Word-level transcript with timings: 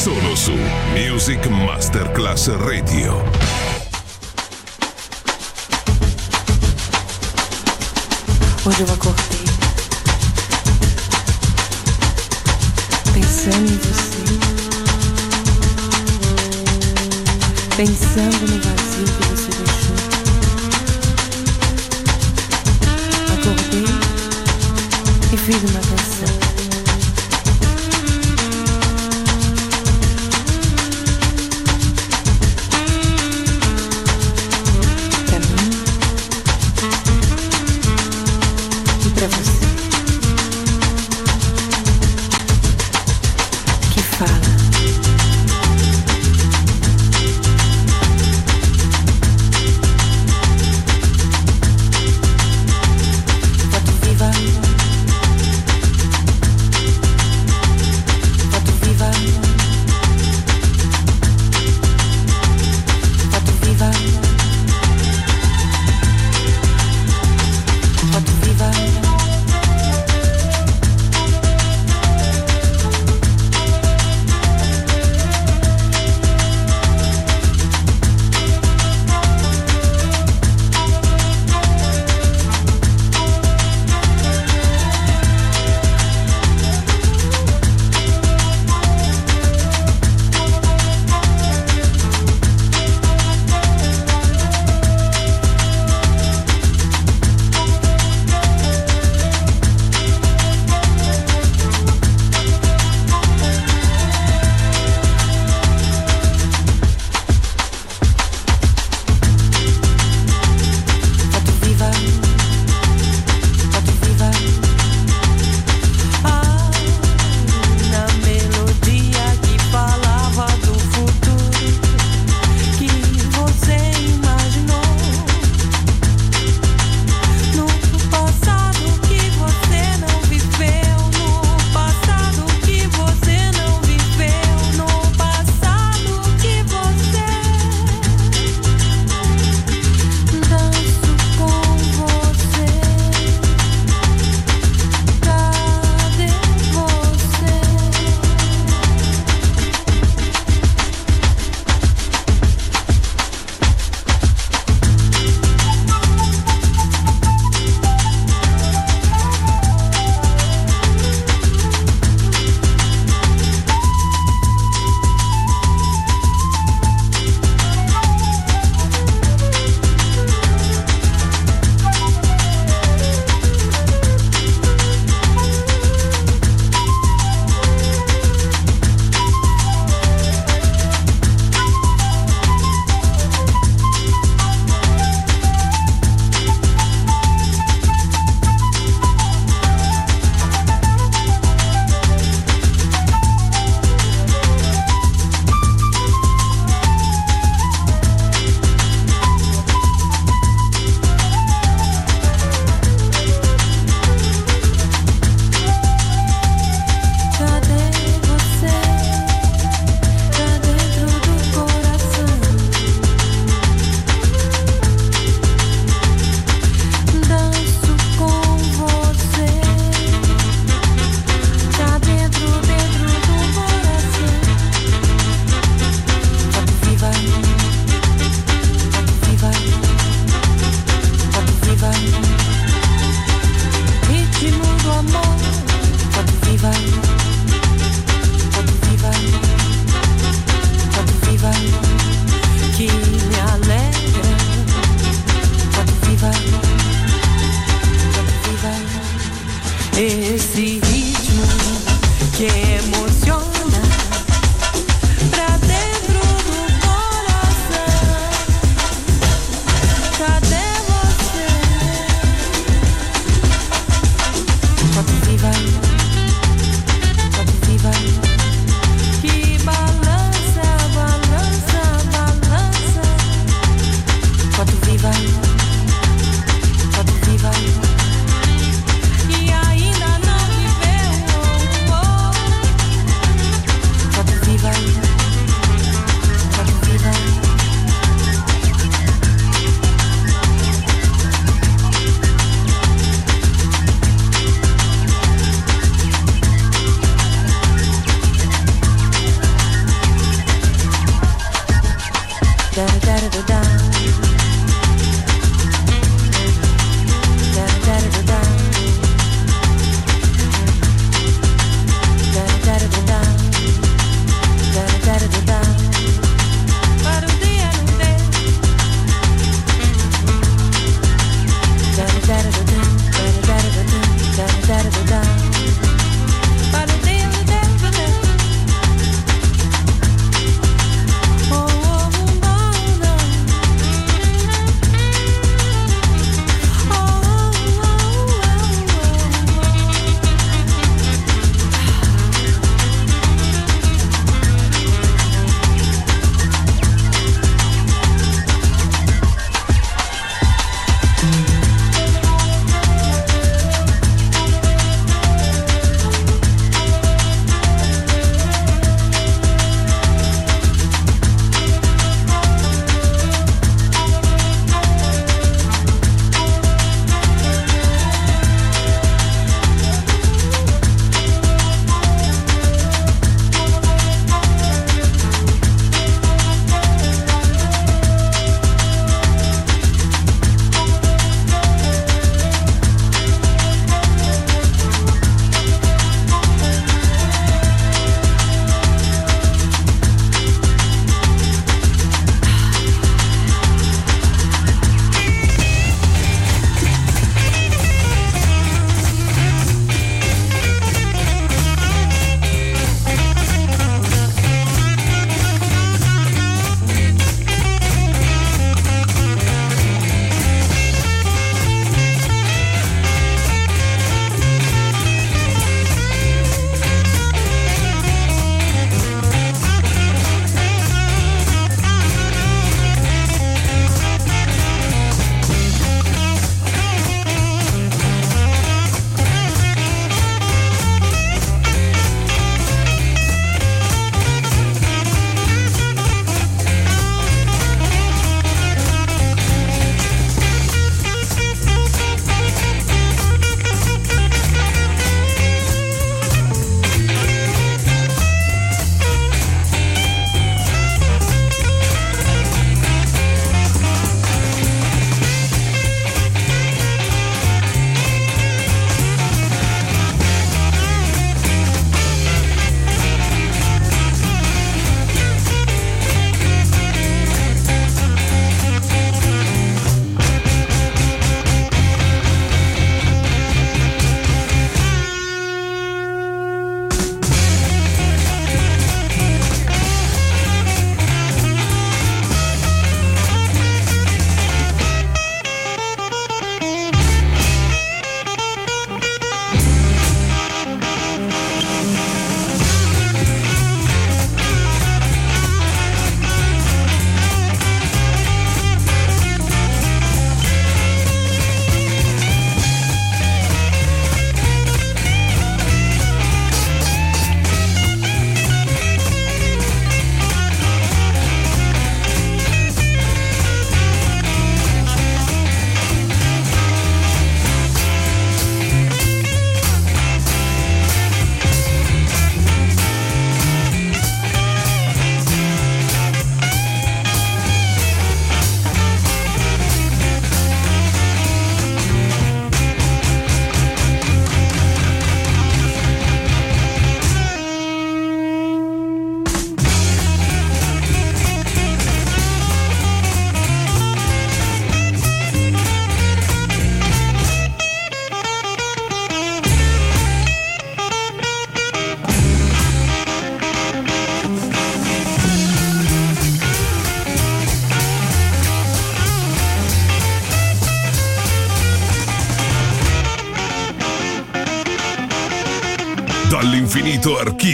Solo 0.00 0.36
su 0.36 0.52
Music 0.94 1.44
Masterclass 1.48 2.48
Radio. 2.58 3.20
Hoje 8.64 8.82
eu 8.82 8.94
acordei 8.94 9.44
pensando 13.12 13.72
em 13.72 13.76
você, 13.76 14.22
pensando 17.76 18.46
no 18.46 18.60
vazio 18.62 19.04
que 19.04 19.26
você 19.26 19.50
deixou. 19.50 19.96
Acordei 23.34 23.86
e 25.32 25.36
fiz 25.36 25.56
uma 25.68 25.80
canção. 25.80 26.37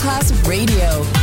Class 0.00 0.32
Radio. 0.48 1.19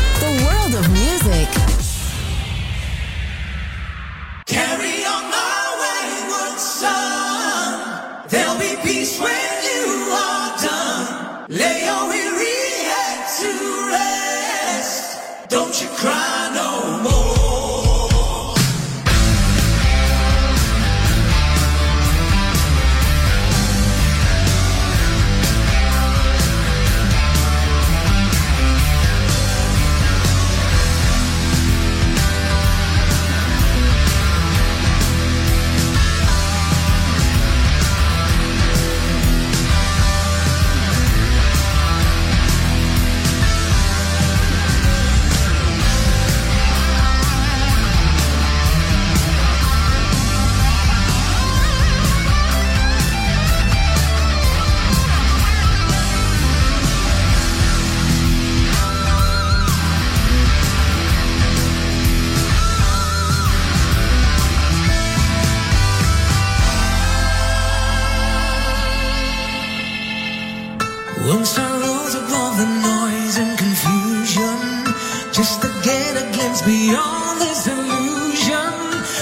Just 75.38 75.62
to 75.62 75.68
get 75.84 76.18
a 76.18 76.32
glimpse 76.34 76.64
beyond 76.64 77.40
this 77.40 77.68
illusion. 77.68 78.74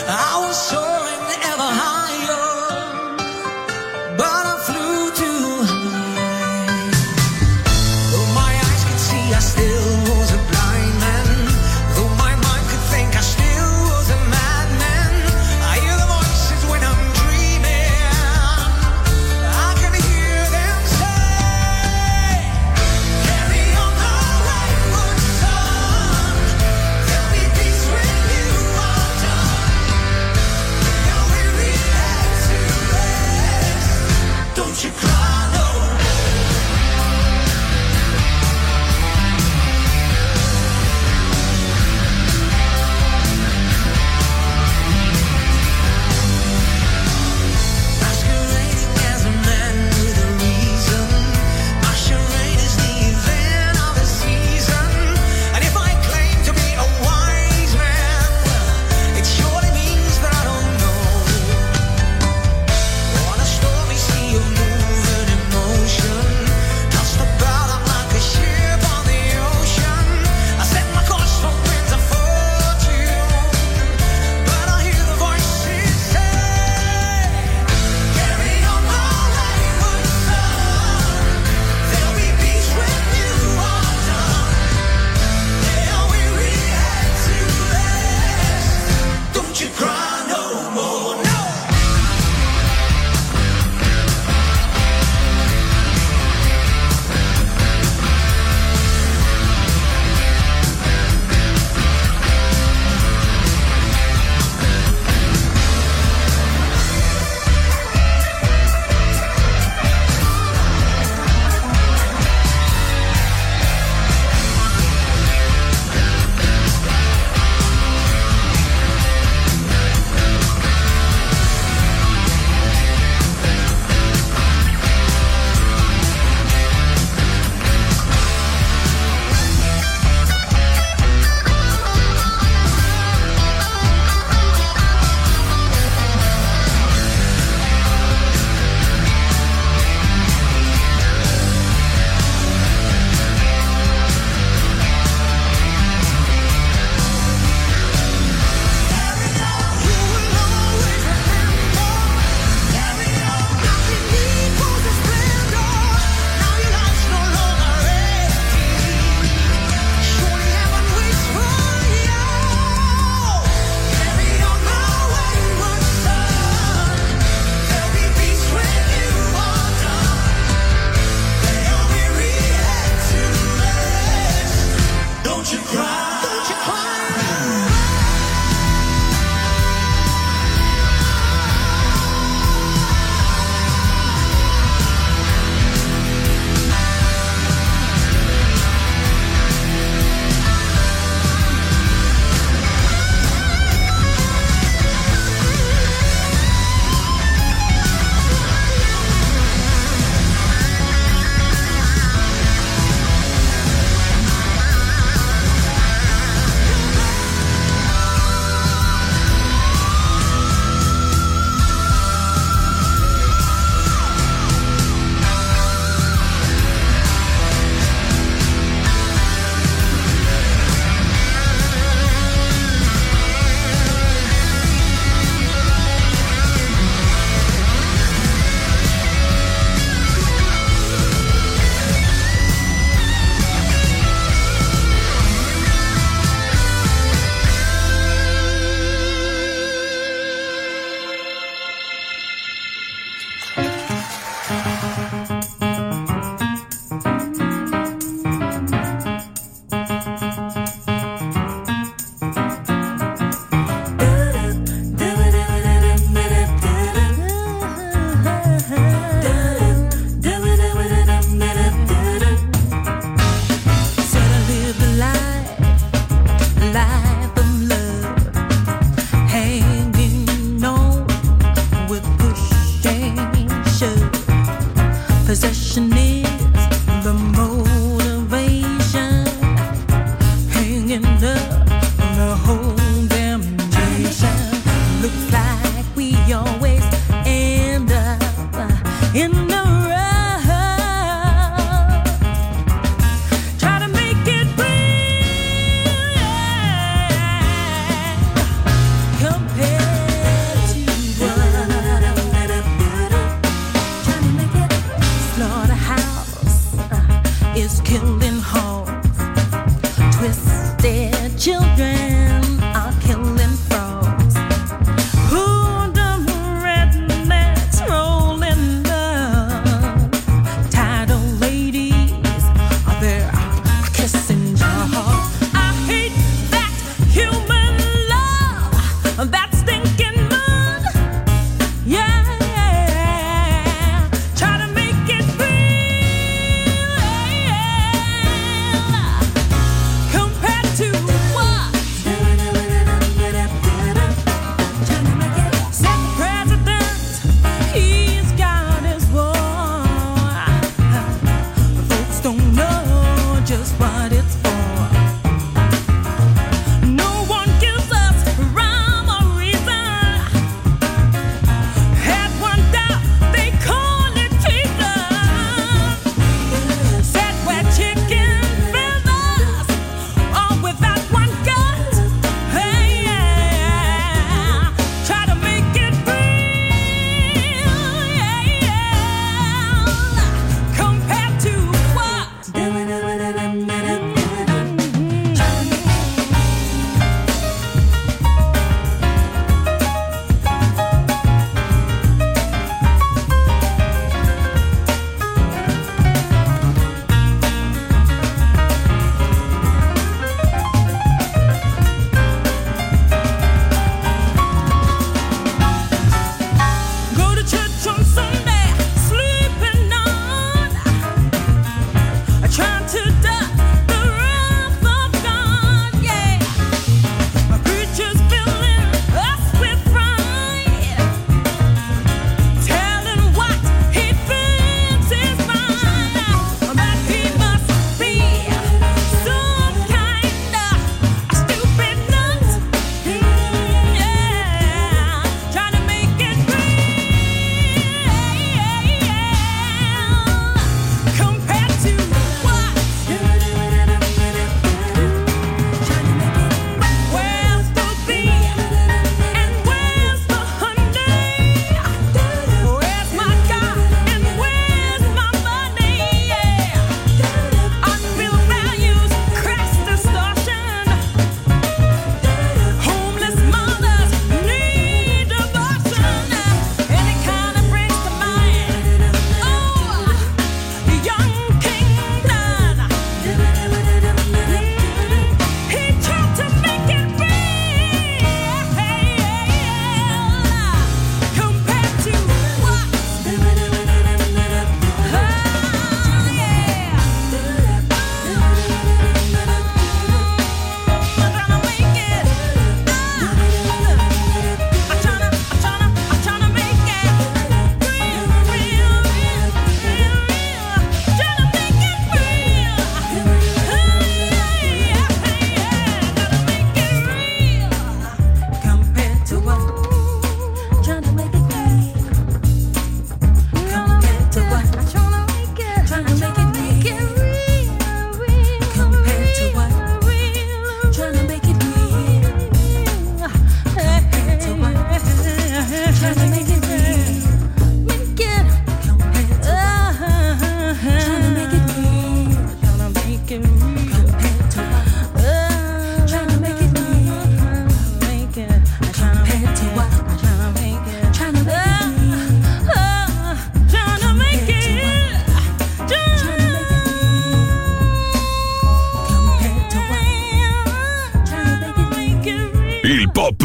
I 0.08 0.46
was 0.48 0.56
soaring. 0.70 1.25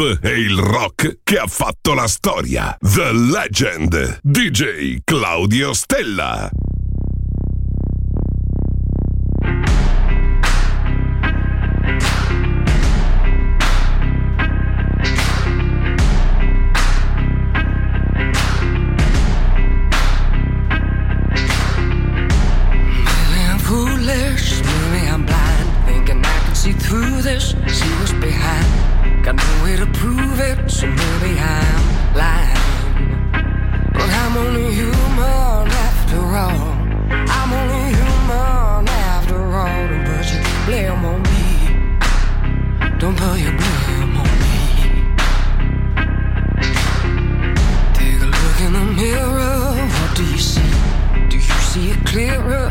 E 0.01 0.39
il 0.39 0.57
rock 0.57 1.19
che 1.23 1.37
ha 1.37 1.47
fatto 1.47 1.93
la 1.93 2.07
storia. 2.07 2.75
The 2.79 3.11
Legend. 3.13 4.19
DJ 4.23 4.99
Claudio 5.03 5.73
Stella. 5.73 6.49
see 26.61 26.73
through 26.73 27.11
to 29.81 29.87
prove 29.93 30.39
it, 30.39 30.69
so 30.69 30.85
maybe 30.85 31.39
I'm 31.39 32.13
lying. 32.13 32.57
But 33.93 34.09
I'm 34.21 34.37
only 34.37 34.75
human 34.75 35.67
after 35.87 36.19
all. 36.43 36.67
I'm 37.09 37.51
only 37.51 37.85
human 37.97 38.87
after 38.87 39.39
all. 39.61 39.87
Don't 39.89 40.05
put 40.05 40.27
your 40.33 40.43
blame 40.67 41.05
on 41.11 41.19
me. 41.31 41.45
Don't 42.99 43.17
put 43.17 43.39
your 43.39 43.55
blame 43.61 44.17
on 44.23 44.33
me. 44.43 44.57
Take 47.97 48.21
a 48.21 48.29
look 48.35 48.59
in 48.65 48.73
the 48.73 48.85
mirror. 49.01 49.57
What 49.97 50.15
do 50.15 50.23
you 50.25 50.37
see? 50.37 50.73
Do 51.29 51.37
you 51.37 51.57
see 51.71 51.89
it 51.89 52.05
clearer, 52.05 52.70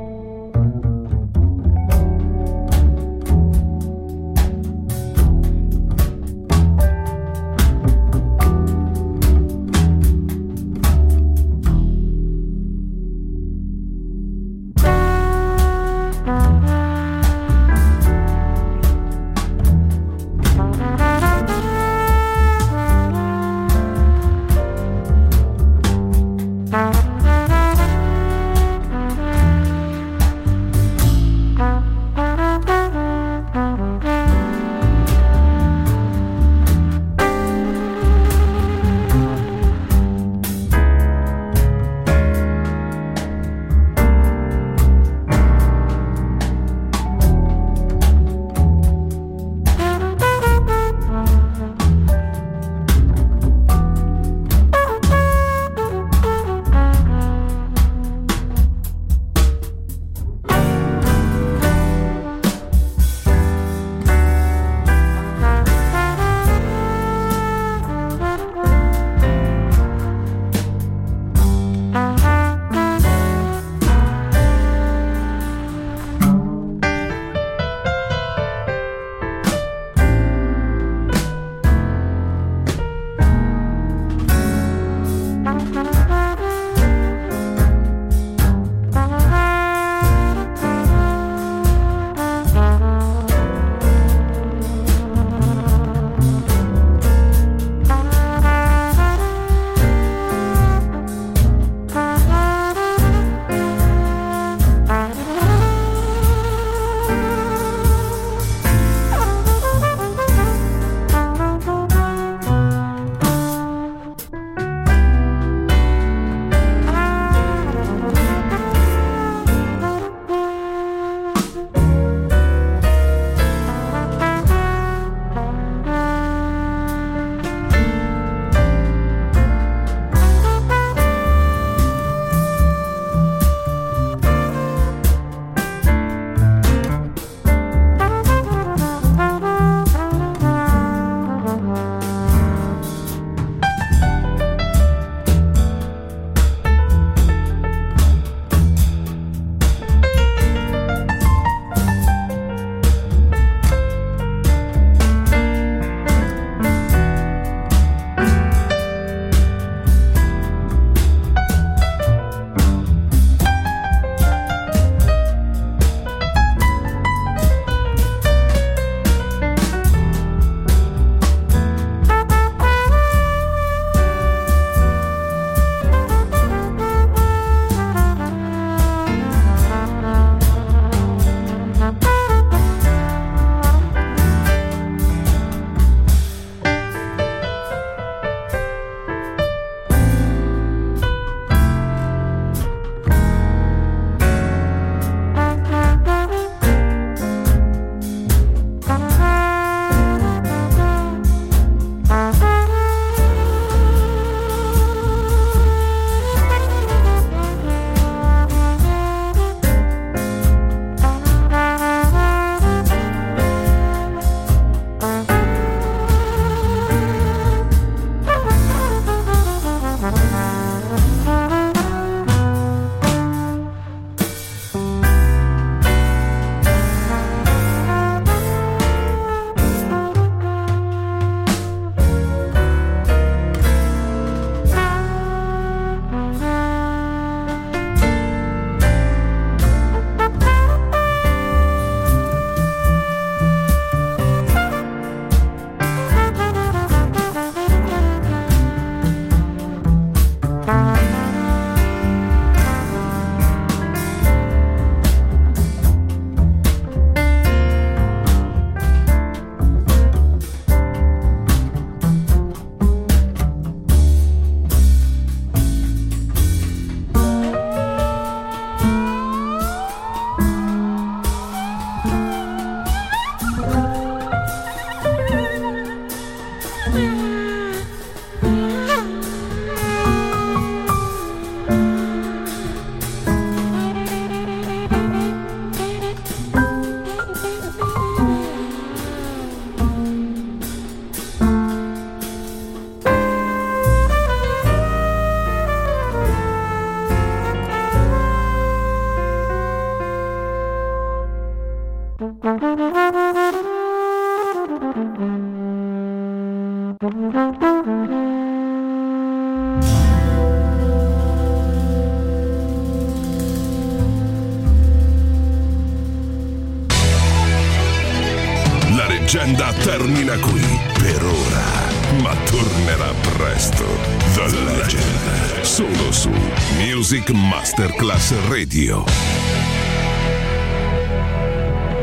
Masterclass 327.71 328.33
Radio. 328.49 329.30